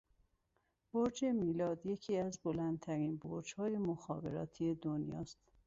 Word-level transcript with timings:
برج 0.93 1.25
میلاد 1.25 1.85
یکی 1.85 2.17
از 2.17 2.39
بلندترین 2.43 3.17
برجهای 3.17 3.77
مخابراتی 3.77 4.75
دنیاست 4.75 5.37